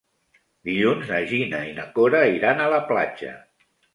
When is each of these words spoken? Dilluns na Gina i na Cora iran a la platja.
Dilluns 0.69 1.09
na 1.11 1.19
Gina 1.33 1.59
i 1.73 1.75
na 1.79 1.85
Cora 1.99 2.23
iran 2.39 2.65
a 2.65 2.73
la 2.75 2.83
platja. 2.91 3.37